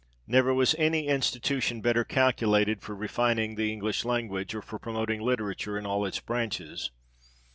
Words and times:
Never 0.25 0.51
was 0.51 0.73
any 0.79 1.05
institution 1.05 1.79
better 1.79 2.03
calculated 2.03 2.81
for 2.81 2.95
refining 2.95 3.53
the 3.53 3.71
English 3.71 4.03
language, 4.03 4.55
or 4.55 4.63
for 4.63 4.79
promoting 4.79 5.21
literature 5.21 5.77
in 5.77 5.85
all 5.85 6.07
its 6.07 6.19
branches. 6.19 6.89